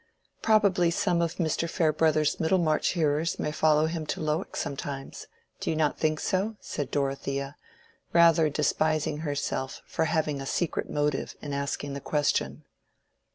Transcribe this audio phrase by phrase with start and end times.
[0.41, 1.69] "Probably some of Mr.
[1.69, 5.27] Farebrother's Middlemarch hearers may follow him to Lowick sometimes.
[5.59, 7.55] Do you not think so?" said Dorothea,
[8.11, 12.63] rather despising herself for having a secret motive in asking the question.